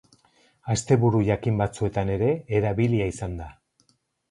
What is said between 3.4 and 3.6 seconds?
da.